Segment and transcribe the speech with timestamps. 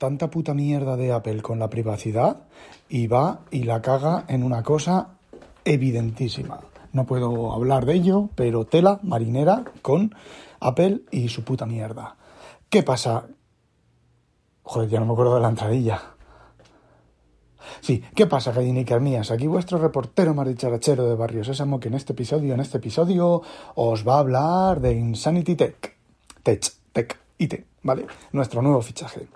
[0.00, 2.44] Tanta puta mierda de Apple con la privacidad
[2.88, 5.08] y va y la caga en una cosa
[5.66, 6.60] evidentísima.
[6.94, 10.14] No puedo hablar de ello, pero tela marinera con
[10.58, 12.16] Apple y su puta mierda.
[12.70, 13.26] ¿Qué pasa?
[14.62, 16.00] Joder, ya no me acuerdo de la entradilla.
[17.82, 19.30] Sí, ¿qué pasa, gallinicas mías?
[19.30, 23.42] Aquí vuestro reportero más dicharachero de Barrio Sésamo que en este episodio, en este episodio,
[23.74, 25.94] os va a hablar de Insanity Tech.
[26.42, 28.06] Tech, Tech, IT, ¿vale?
[28.32, 29.28] Nuestro nuevo fichaje.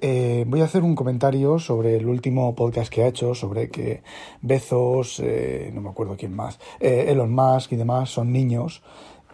[0.00, 4.02] Eh, voy a hacer un comentario sobre el último podcast que ha hecho, sobre que
[4.42, 8.82] Bezos, eh, no me acuerdo quién más, eh, Elon Musk y demás son niños,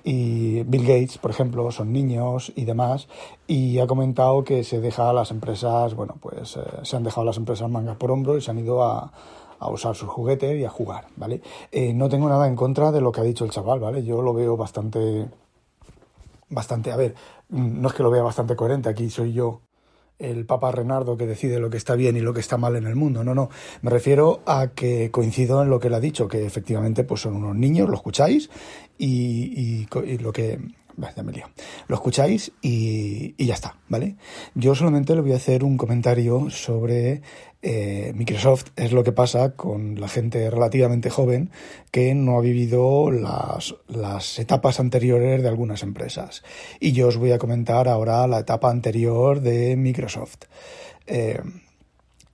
[0.04, 3.08] y Bill Gates, por ejemplo, son niños y demás,
[3.46, 7.36] y ha comentado que se deja a las empresas, bueno, pues se han dejado las
[7.36, 9.12] empresas mangas por hombro y se han ido a,
[9.58, 11.42] a usar sus juguetes y a jugar, ¿vale?
[11.94, 14.02] No tengo nada en contra de lo que ha dicho el chaval, ¿vale?
[14.02, 15.28] Yo lo veo bastante,
[16.48, 17.14] bastante, a ver,
[17.50, 19.60] no es que lo vea bastante coherente, aquí soy yo
[20.20, 22.86] el Papa Renardo que decide lo que está bien y lo que está mal en
[22.86, 23.24] el mundo.
[23.24, 23.50] No, no.
[23.82, 27.36] Me refiero a que coincido en lo que él ha dicho, que efectivamente pues son
[27.36, 28.50] unos niños, lo escucháis,
[28.98, 30.58] y, y, y lo que.
[31.16, 31.46] Ya me lío.
[31.88, 34.16] Lo escucháis y, y, ya está, ¿vale?
[34.54, 37.22] Yo solamente le voy a hacer un comentario sobre
[37.62, 38.68] eh, Microsoft.
[38.76, 41.50] Es lo que pasa con la gente relativamente joven
[41.90, 46.42] que no ha vivido las, las etapas anteriores de algunas empresas.
[46.78, 50.44] Y yo os voy a comentar ahora la etapa anterior de Microsoft.
[51.06, 51.40] Eh,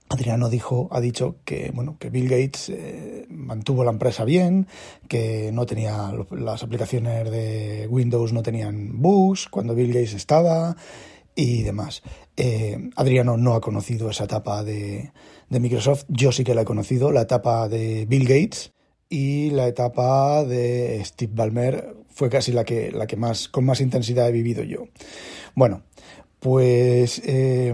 [0.09, 4.67] Adriano dijo, ha dicho que bueno que Bill Gates eh, mantuvo la empresa bien,
[5.07, 10.77] que no tenía las aplicaciones de Windows no tenían bugs cuando Bill Gates estaba
[11.35, 12.03] y demás.
[12.37, 15.11] Eh, Adriano no ha conocido esa etapa de,
[15.49, 18.71] de Microsoft, yo sí que la he conocido, la etapa de Bill Gates
[19.09, 23.81] y la etapa de Steve Ballmer fue casi la que la que más con más
[23.81, 24.87] intensidad he vivido yo.
[25.53, 25.83] Bueno,
[26.39, 27.73] pues eh,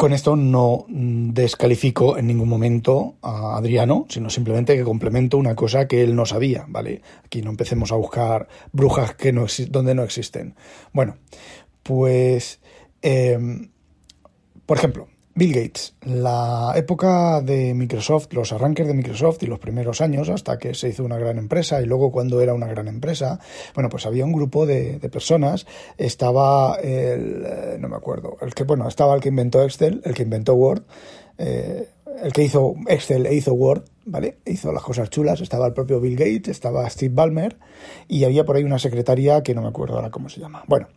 [0.00, 5.86] con esto no descalifico en ningún momento a Adriano, sino simplemente que complemento una cosa
[5.86, 7.02] que él no sabía, ¿vale?
[7.22, 10.54] Aquí no empecemos a buscar brujas que no donde no existen.
[10.94, 11.18] Bueno,
[11.82, 12.60] pues,
[13.02, 13.68] eh,
[14.64, 15.06] por ejemplo,
[15.40, 20.58] Bill Gates, la época de Microsoft, los arranques de Microsoft y los primeros años, hasta
[20.58, 23.40] que se hizo una gran empresa y luego cuando era una gran empresa,
[23.74, 28.64] bueno, pues había un grupo de, personas, estaba el, eh, no me acuerdo, el que,
[28.64, 30.82] bueno, estaba el que inventó Excel, el que inventó Word,
[31.38, 31.88] eh,
[32.22, 34.36] el que hizo Excel e hizo Word, ¿vale?
[34.44, 37.56] Hizo las cosas chulas, estaba el propio Bill Gates, estaba Steve Ballmer
[38.08, 40.64] y había por ahí una secretaria que no me acuerdo ahora cómo se llama.
[40.66, 40.88] Bueno,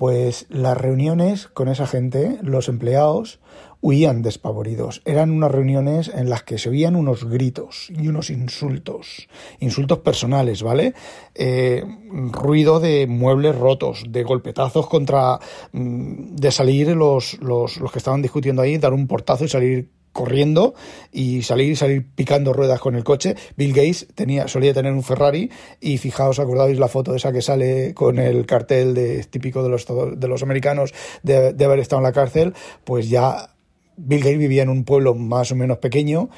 [0.00, 3.38] pues las reuniones con esa gente, los empleados,
[3.82, 5.02] huían despavoridos.
[5.04, 9.28] Eran unas reuniones en las que se oían unos gritos y unos insultos,
[9.58, 10.94] insultos personales, ¿vale?
[11.34, 11.84] Eh,
[12.32, 15.38] ruido de muebles rotos, de golpetazos contra...
[15.74, 20.74] de salir los, los, los que estaban discutiendo ahí, dar un portazo y salir corriendo
[21.12, 23.36] y salir salir picando ruedas con el coche.
[23.56, 25.50] Bill Gates tenía, solía tener un Ferrari
[25.80, 29.86] y fijaos, acordáis la foto esa que sale con el cartel de, típico de los,
[29.86, 32.54] de los americanos de, de haber estado en la cárcel,
[32.84, 33.54] pues ya
[33.96, 36.30] Bill Gates vivía en un pueblo más o menos pequeño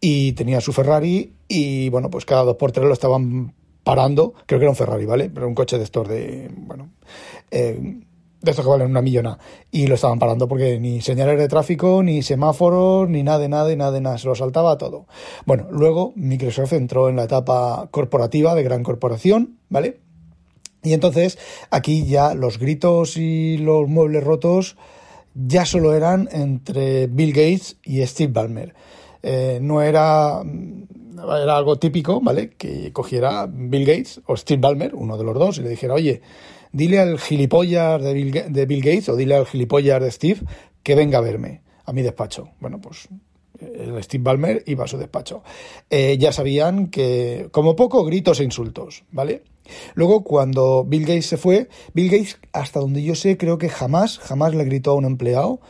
[0.00, 3.54] y tenía su Ferrari y bueno, pues cada dos por tres lo estaban
[3.84, 5.30] parando, creo que era un Ferrari, ¿vale?
[5.32, 6.90] Pero un coche de estos de, bueno,
[7.50, 8.00] eh,
[8.44, 9.38] de estos que valen una millona.
[9.70, 14.00] Y lo estaban parando porque ni señales de tráfico, ni semáforos, ni nada nada, nada
[14.00, 14.18] nada.
[14.18, 15.06] Se lo saltaba todo.
[15.46, 20.00] Bueno, luego Microsoft entró en la etapa corporativa de gran corporación, ¿vale?
[20.82, 21.38] Y entonces
[21.70, 24.76] aquí ya los gritos y los muebles rotos
[25.34, 28.74] ya solo eran entre Bill Gates y Steve Ballmer.
[29.22, 32.50] Eh, no era, era algo típico, ¿vale?
[32.50, 36.20] Que cogiera Bill Gates o Steve Ballmer, uno de los dos, y le dijera, oye,
[36.74, 40.40] dile al gilipollas de Bill, de Bill Gates o dile al gilipollas de Steve
[40.82, 42.50] que venga a verme a mi despacho.
[42.60, 43.08] Bueno, pues
[43.60, 45.42] el Steve Ballmer iba a su despacho.
[45.88, 49.44] Eh, ya sabían que, como poco, gritos e insultos, ¿vale?
[49.94, 54.18] Luego, cuando Bill Gates se fue, Bill Gates, hasta donde yo sé, creo que jamás,
[54.18, 55.60] jamás le gritó a un empleado,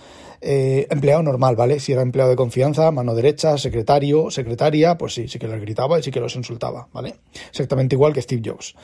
[0.45, 1.81] eh, empleado normal, ¿vale?
[1.81, 5.99] Si era empleado de confianza, mano derecha, secretario, secretaria, pues sí, sí que les gritaba
[5.99, 7.17] y sí que los insultaba, ¿vale?
[7.49, 8.75] Exactamente igual que Steve Jobs.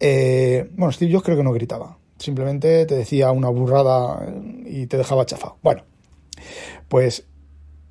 [0.00, 1.98] Eh, bueno, Steve Jobs creo que no gritaba.
[2.18, 4.26] Simplemente te decía una burrada
[4.66, 5.56] y, y te dejaba chafado.
[5.62, 5.84] Bueno,
[6.88, 7.26] pues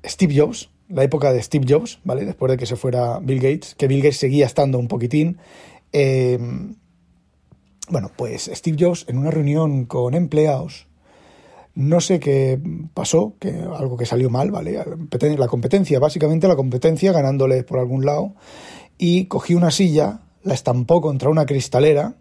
[0.04, 2.24] Steve Jobs, la época de Steve Jobs, ¿vale?
[2.24, 5.38] Después de que se fuera Bill Gates, que Bill Gates seguía estando un poquitín.
[5.92, 6.38] eh,
[7.88, 10.86] bueno, pues Steve Jobs en una reunión con empleados,
[11.74, 12.60] no sé qué
[12.94, 14.78] pasó, que algo que salió mal, ¿vale?
[15.36, 18.34] La competencia, básicamente la competencia ganándole por algún lado,
[18.96, 22.14] y cogió una silla, la estampó contra una cristalera,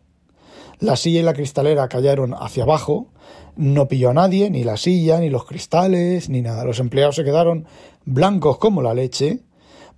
[0.80, 3.08] la silla y la cristalera cayeron hacia abajo,
[3.56, 6.66] no pilló a nadie, ni la silla, ni los cristales, ni nada.
[6.66, 7.66] Los empleados se quedaron
[8.06, 9.42] blancos como la leche.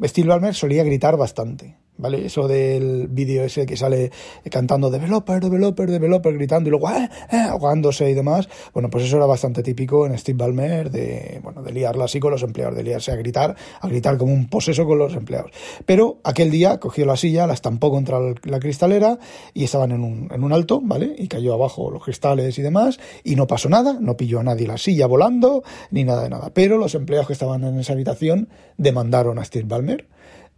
[0.04, 1.78] Steve Ballmer solía gritar bastante.
[1.98, 2.26] ¿Vale?
[2.26, 4.12] Eso del vídeo ese que sale
[4.52, 8.50] cantando developer, developer, developer, gritando y luego eh, eh, ahogándose y demás.
[8.74, 12.32] Bueno, pues eso era bastante típico en Steve Ballmer de, bueno, de liarla así con
[12.32, 15.52] los empleados, de liarse a gritar, a gritar como un poseso con los empleados.
[15.86, 19.18] Pero aquel día cogió la silla, la estampó contra la cristalera
[19.54, 21.16] y estaban en un, en un alto, ¿vale?
[21.18, 24.68] Y cayó abajo los cristales y demás y no pasó nada, no pilló a nadie
[24.68, 26.52] la silla volando ni nada de nada.
[26.54, 30.08] Pero los empleados que estaban en esa habitación demandaron a Steve Ballmer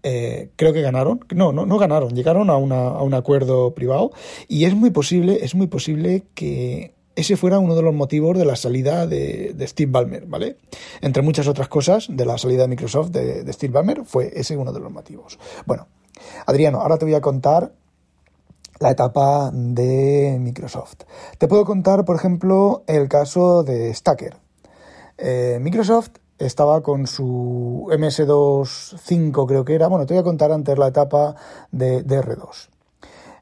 [0.03, 1.25] eh, creo que ganaron.
[1.33, 2.15] No, no, no ganaron.
[2.15, 4.11] Llegaron a, una, a un acuerdo privado
[4.47, 8.45] y es muy posible, es muy posible que ese fuera uno de los motivos de
[8.45, 10.57] la salida de, de, Steve Ballmer, ¿vale?
[11.01, 14.55] Entre muchas otras cosas de la salida de Microsoft de, de Steve Ballmer fue ese
[14.55, 15.39] uno de los motivos.
[15.65, 15.87] Bueno,
[16.45, 17.71] Adriano, ahora te voy a contar
[18.79, 21.03] la etapa de Microsoft.
[21.37, 24.37] Te puedo contar, por ejemplo, el caso de Stacker.
[25.17, 29.87] Eh, Microsoft estaba con su MS2.5 creo que era.
[29.87, 31.35] Bueno, te voy a contar antes la etapa
[31.71, 32.69] de, de R2.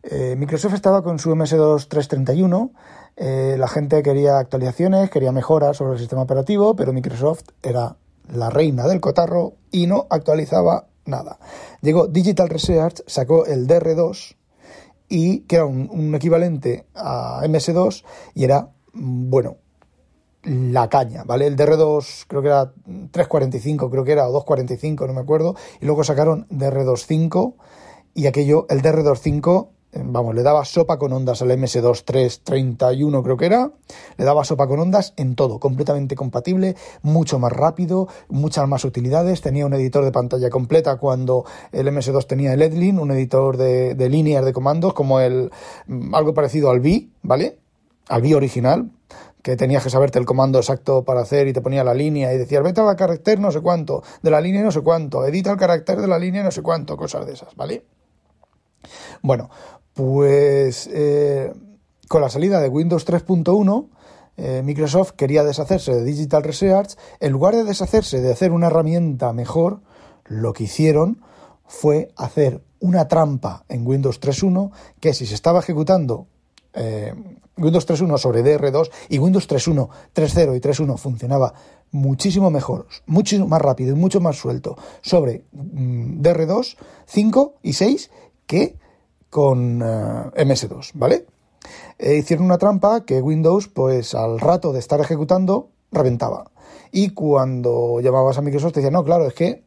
[0.04, 2.72] Eh, Microsoft estaba con su MS2 331.
[3.18, 7.96] Eh, la gente quería actualizaciones, quería mejoras sobre el sistema operativo, pero Microsoft era
[8.32, 11.40] la reina del cotarro y no actualizaba nada.
[11.82, 14.36] Llegó Digital Research, sacó el DR2
[15.08, 18.04] y que era un, un equivalente a MS2
[18.34, 19.58] y era, bueno,
[20.46, 21.48] la caña, ¿vale?
[21.48, 22.72] El DR2 creo que era
[23.12, 27.56] 345, creo que era, o 245, no me acuerdo, y luego sacaron DR25
[28.14, 29.70] y aquello, el DR25,
[30.04, 33.72] vamos, le daba sopa con ondas al MS2 331 creo que era,
[34.18, 39.42] le daba sopa con ondas en todo, completamente compatible, mucho más rápido, muchas más utilidades,
[39.42, 43.96] tenía un editor de pantalla completa cuando el MS2 tenía el Edlin, un editor de,
[43.96, 45.52] de líneas de comandos como el,
[46.14, 47.58] algo parecido al V, ¿vale?
[48.08, 48.92] Al V original,
[49.46, 52.38] que tenías que saberte el comando exacto para hacer y te ponía la línea y
[52.40, 55.58] decías, vete al carácter no sé cuánto, de la línea no sé cuánto, edita el
[55.58, 57.86] carácter de la línea no sé cuánto, cosas de esas, ¿vale?
[59.22, 59.52] Bueno,
[59.94, 61.54] pues eh,
[62.08, 63.90] con la salida de Windows 3.1,
[64.38, 69.32] eh, Microsoft quería deshacerse de Digital Research, en lugar de deshacerse de hacer una herramienta
[69.32, 69.82] mejor,
[70.24, 71.22] lo que hicieron
[71.68, 76.26] fue hacer una trampa en Windows 3.1 que si se estaba ejecutando
[76.76, 77.14] eh,
[77.58, 81.54] Windows 3.1 sobre DR2 y Windows 3.1, 3.0 y 3.1 funcionaba
[81.92, 86.76] muchísimo mejor, mucho más rápido y mucho más suelto sobre mm, DR2,
[87.06, 88.12] 5 y 6
[88.46, 88.78] que
[89.30, 91.26] con uh, MS2, ¿vale?
[91.98, 96.52] Eh, hicieron una trampa que Windows, pues al rato de estar ejecutando, reventaba.
[96.92, 99.65] Y cuando llamabas a Microsoft te decían, no, claro, es que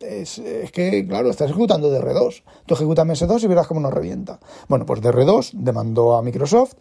[0.00, 2.42] es, es, que, claro, estás ejecutando DR2.
[2.66, 4.38] Tú ejecutas MS2 y verás cómo nos revienta.
[4.68, 6.74] Bueno, pues DR2 demandó a Microsoft.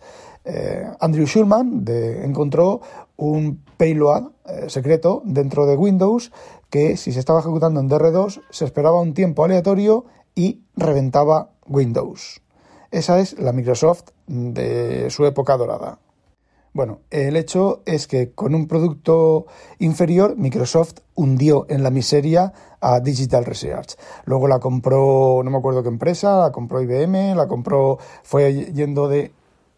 [0.43, 2.81] Eh, Andrew Schulman encontró
[3.17, 6.31] un payload eh, secreto dentro de Windows
[6.69, 10.05] que si se estaba ejecutando en DR2 se esperaba un tiempo aleatorio
[10.35, 12.41] y reventaba Windows.
[12.91, 15.99] Esa es la Microsoft de su época dorada.
[16.75, 19.45] Bueno, el hecho es que con un producto
[19.79, 22.51] inferior, Microsoft hundió en la miseria
[22.81, 23.95] a Digital Research.
[24.25, 29.07] Luego la compró, no me acuerdo qué empresa, la compró IBM, la compró, fue yendo
[29.07, 29.31] de,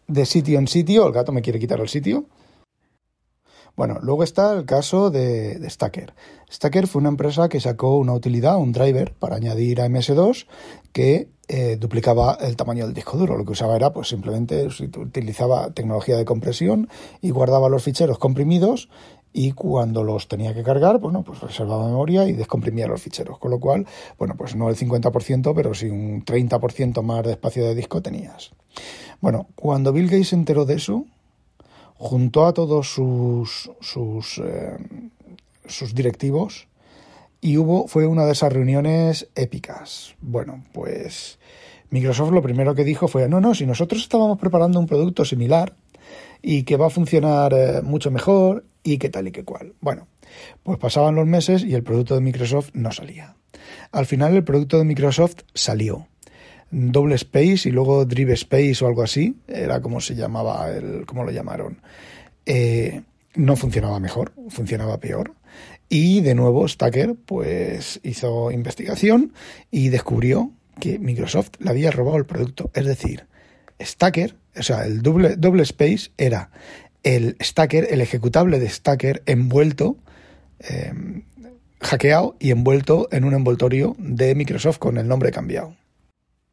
[0.08, 2.24] de sitio en sitio, el gato me quiere quitar el sitio.
[3.76, 6.14] Bueno, luego está el caso de, de, Stacker.
[6.50, 10.48] Stacker fue una empresa que sacó una utilidad, un driver, para añadir a MS2
[10.92, 13.36] que eh, duplicaba el tamaño del disco duro.
[13.36, 16.88] Lo que usaba era, pues simplemente utilizaba tecnología de compresión
[17.22, 18.88] y guardaba los ficheros comprimidos
[19.32, 23.38] y cuando los tenía que cargar, bueno, pues reservaba memoria y descomprimía los ficheros.
[23.38, 23.86] Con lo cual,
[24.18, 28.50] bueno, pues no el 50%, pero sí un 30% más de espacio de disco tenías.
[29.20, 31.06] Bueno, cuando Bill Gates se enteró de eso,
[31.96, 34.76] juntó a todos sus, sus, eh,
[35.66, 36.67] sus directivos
[37.40, 40.14] y hubo, fue una de esas reuniones épicas.
[40.20, 41.38] Bueno, pues
[41.90, 45.74] Microsoft lo primero que dijo fue, no, no, si nosotros estábamos preparando un producto similar
[46.42, 49.74] y que va a funcionar eh, mucho mejor y que tal y que cual.
[49.80, 50.06] Bueno,
[50.62, 53.36] pues pasaban los meses y el producto de Microsoft no salía.
[53.92, 56.06] Al final el producto de Microsoft salió.
[56.70, 61.24] Double Space y luego Drive Space o algo así, era como se llamaba, el, como
[61.24, 61.80] lo llamaron.
[62.44, 63.02] Eh,
[63.34, 65.34] no funcionaba mejor, funcionaba peor.
[65.88, 69.32] Y de nuevo Stacker pues hizo investigación
[69.70, 72.70] y descubrió que Microsoft le había robado el producto.
[72.74, 73.26] Es decir,
[73.80, 76.50] Stacker, o sea, el doble, doble space era
[77.02, 79.96] el Stacker, el ejecutable de Stacker envuelto,
[80.60, 80.92] eh,
[81.80, 85.74] hackeado y envuelto en un envoltorio de Microsoft con el nombre cambiado.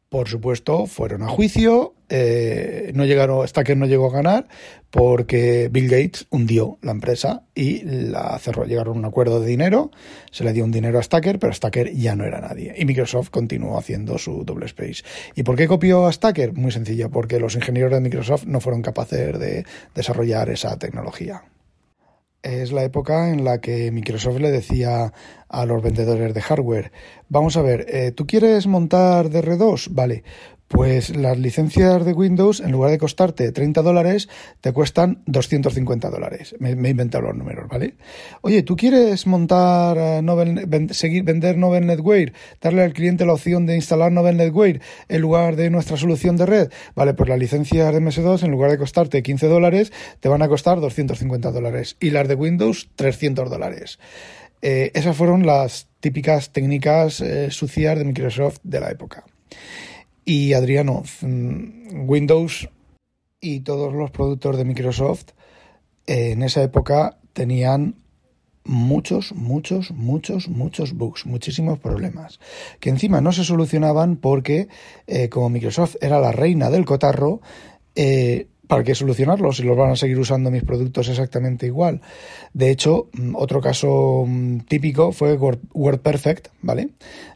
[0.08, 4.46] Por supuesto, fueron a juicio, eh, no llegaron, Stacker no llegó a ganar
[4.90, 8.64] porque Bill Gates hundió la empresa y la cerró.
[8.64, 9.90] Llegaron a un acuerdo de dinero,
[10.30, 12.72] se le dio un dinero a Stacker, pero Stacker ya no era nadie.
[12.78, 15.02] Y Microsoft continuó haciendo su double space.
[15.34, 16.52] ¿Y por qué copió a Stacker?
[16.52, 21.42] Muy sencillo, porque los ingenieros de Microsoft no fueron capaces de desarrollar esa tecnología
[22.46, 25.12] es la época en la que Microsoft le decía
[25.48, 26.92] a los vendedores de hardware,
[27.28, 29.88] vamos a ver, eh, ¿tú quieres montar DR2?
[29.90, 30.24] Vale,
[30.68, 34.28] pues las licencias de Windows, en lugar de costarte 30 dólares,
[34.60, 36.56] te cuestan 250 dólares.
[36.58, 37.94] Me, he inventado los números, ¿vale?
[38.40, 43.66] Oye, ¿tú quieres montar eh, Novel, seguir, vender Novel Netwear, darle al cliente la opción
[43.66, 46.72] de instalar Novel Netwear en lugar de nuestra solución de red?
[46.94, 50.48] Vale, pues las licencias de MS2, en lugar de costarte 15 dólares, te van a
[50.48, 51.96] costar 250 dólares.
[52.00, 53.98] Y las de Windows, 300 dólares.
[54.62, 59.24] Eh, esas fueron las típicas técnicas eh, sucias de Microsoft de la época.
[60.28, 62.68] Y Adriano, mm, Windows
[63.40, 65.28] y todos los productos de Microsoft
[66.04, 67.94] en esa época tenían
[68.64, 72.40] muchos, muchos, muchos, muchos bugs, muchísimos problemas,
[72.80, 74.66] que encima no se solucionaban porque
[75.06, 77.40] eh, como Microsoft era la reina del cotarro,
[77.94, 82.00] eh, ¿para qué solucionarlos si los van a seguir usando mis productos exactamente igual?
[82.52, 86.90] De hecho, mm, otro caso mm, típico fue WordPerfect, ¿vale?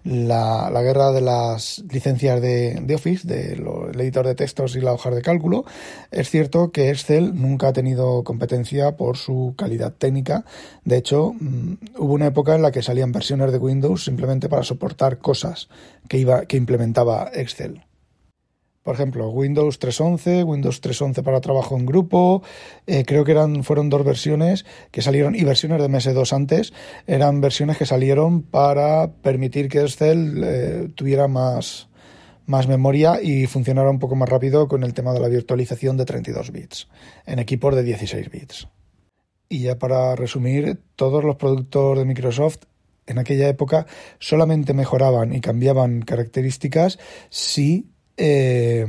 [0.04, 3.64] La, guerra de las licencias de, Office, del
[4.00, 5.64] editor de textos y la hoja de cálculo.
[6.10, 10.44] Es cierto que Excel nunca ha tenido competencia por su calidad técnica.
[10.84, 14.62] De hecho, mm, hubo una época en la que salían versiones de Windows simplemente para
[14.62, 15.68] soportar cosas
[16.08, 17.82] que, iba, que implementaba Excel.
[18.82, 22.42] Por ejemplo, Windows 3.11, Windows 3.11 para trabajo en grupo,
[22.87, 26.72] eh, creo que eran, fueron dos versiones que salieron, y versiones de MS2 antes,
[27.06, 31.88] eran versiones que salieron para permitir que Excel eh, tuviera más,
[32.46, 36.06] más memoria y funcionara un poco más rápido con el tema de la virtualización de
[36.06, 36.88] 32 bits
[37.26, 38.68] en equipos de 16 bits.
[39.50, 42.60] Y ya para resumir, todos los productos de Microsoft
[43.06, 43.87] en aquella época
[44.20, 47.90] solamente mejoraban y cambiaban características si
[48.23, 48.87] eh,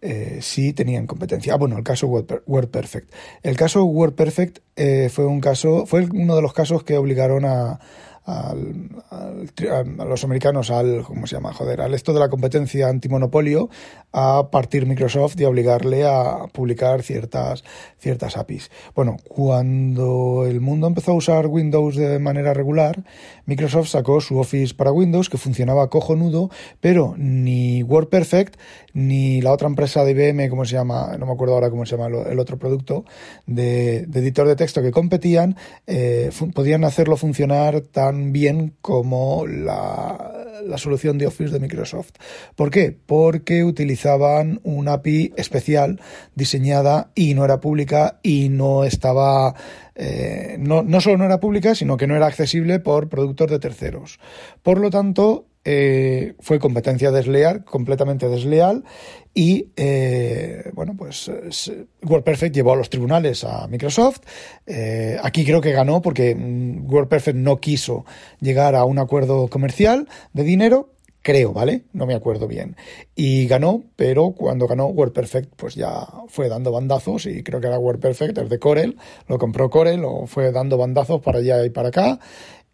[0.00, 1.54] eh, sí tenían competencia.
[1.54, 3.12] Ah, bueno, el caso WordPerfect.
[3.42, 7.80] El caso WordPerfect eh, fue un caso, fue uno de los casos que obligaron a,
[8.28, 11.52] a los americanos al, ¿cómo se llama?
[11.54, 13.70] Joder, al esto de la competencia antimonopolio
[14.12, 17.64] a partir Microsoft y obligarle a publicar ciertas,
[17.98, 18.70] ciertas APIs.
[18.94, 23.02] Bueno, cuando el mundo empezó a usar Windows de manera regular,
[23.46, 28.56] Microsoft sacó su Office para Windows que funcionaba cojonudo, pero ni WordPerfect
[28.92, 31.16] ni la otra empresa de IBM, ¿cómo se llama?
[31.18, 33.04] No me acuerdo ahora cómo se llama el otro producto
[33.46, 35.56] de, editor de texto que competían,
[35.86, 42.12] eh, podían hacerlo funcionar tan bien como la, la solución de Office de Microsoft.
[42.54, 42.96] ¿Por qué?
[43.06, 46.00] Porque utilizaban una API especial
[46.34, 49.54] diseñada y no era pública y no estaba
[49.94, 53.58] eh, no, no, solo no era pública, sino que no era accesible por productos de
[53.58, 54.20] terceros.
[54.62, 58.84] Por lo tanto, eh, fue competencia desleal, completamente desleal,
[59.34, 61.30] y eh, bueno, pues
[62.02, 64.20] WordPerfect llevó a los tribunales a Microsoft.
[65.22, 68.06] aquí creo que ganó porque mm, WordPerfect no quiso
[68.40, 70.94] llegar a un acuerdo comercial de dinero
[71.28, 71.82] creo, ¿vale?
[71.92, 72.74] No me acuerdo bien.
[73.14, 77.78] Y ganó, pero cuando ganó WordPerfect, pues ya fue dando bandazos y creo que era
[77.78, 78.96] WordPerfect, el de Corel,
[79.26, 82.18] lo compró Corel, o fue dando bandazos para allá y para acá.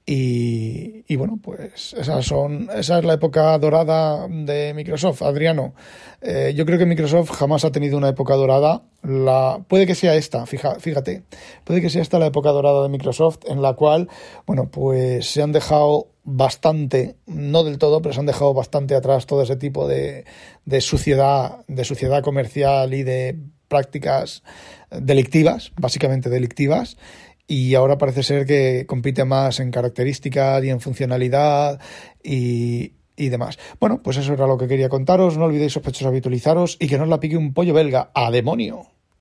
[0.06, 5.74] Y, y, bueno, pues esas son, esa es la época dorada de Microsoft, Adriano.
[6.20, 8.82] Eh, yo creo que Microsoft jamás ha tenido una época dorada.
[9.02, 11.22] La, puede que sea esta, fija, fíjate,
[11.64, 14.08] puede que sea esta la época dorada de Microsoft en la cual,
[14.46, 19.24] bueno, pues se han dejado bastante, no del todo, pero se han dejado bastante atrás
[19.24, 20.26] todo ese tipo de,
[20.66, 24.42] de suciedad, de suciedad comercial y de prácticas
[24.90, 26.98] delictivas, básicamente delictivas
[27.46, 31.80] y ahora parece ser que compite más en características y en funcionalidad
[32.22, 33.58] y, y demás.
[33.80, 35.36] Bueno, pues eso era lo que quería contaros.
[35.36, 38.10] No olvidéis sospechosos habitualizaros y que no os la pique un pollo belga.
[38.14, 38.86] ¡A demonio!